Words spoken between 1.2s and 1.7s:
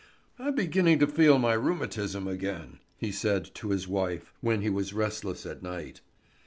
my